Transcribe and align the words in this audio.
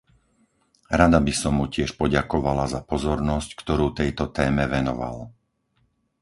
Rada 0.99 1.19
by 1.21 1.29
som 1.41 1.53
mu 1.61 1.65
tiež 1.75 1.89
poďakovala 2.01 2.63
za 2.73 2.79
pozornosť, 2.91 3.49
ktorú 3.61 3.87
tejto 3.99 4.23
téme 4.37 4.63
venoval. 4.75 5.17